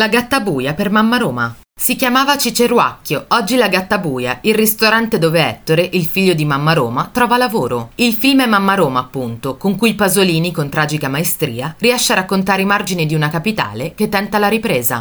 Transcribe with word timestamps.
La 0.00 0.08
gattabuia 0.08 0.72
per 0.72 0.90
Mamma 0.90 1.18
Roma. 1.18 1.54
Si 1.78 1.94
chiamava 1.94 2.36
Ciceruacchio, 2.36 3.24
oggi 3.28 3.56
la 3.56 3.68
Gattabuia, 3.68 4.38
il 4.42 4.54
ristorante 4.54 5.18
dove 5.18 5.46
Ettore, 5.46 5.88
il 5.92 6.04
figlio 6.04 6.34
di 6.34 6.44
Mamma 6.44 6.74
Roma, 6.74 7.08
trova 7.10 7.36
lavoro. 7.38 7.92
Il 7.96 8.12
film 8.12 8.42
è 8.42 8.46
Mamma 8.46 8.74
Roma, 8.74 9.00
appunto, 9.00 9.56
con 9.56 9.76
cui 9.76 9.94
Pasolini, 9.94 10.52
con 10.52 10.68
tragica 10.68 11.08
maestria, 11.08 11.74
riesce 11.78 12.12
a 12.12 12.16
raccontare 12.16 12.60
i 12.60 12.66
margini 12.66 13.06
di 13.06 13.14
una 13.14 13.30
capitale 13.30 13.94
che 13.94 14.10
tenta 14.10 14.36
la 14.36 14.48
ripresa. 14.48 14.98